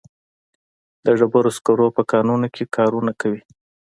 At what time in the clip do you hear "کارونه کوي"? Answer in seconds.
2.75-3.41